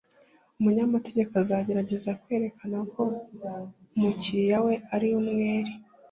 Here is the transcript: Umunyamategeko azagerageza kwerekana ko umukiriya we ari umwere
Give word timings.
Umunyamategeko 0.59 1.31
azagerageza 1.41 2.17
kwerekana 2.21 2.77
ko 2.93 3.03
umukiriya 3.95 4.57
we 4.65 4.73
ari 4.95 5.07
umwere 5.19 5.71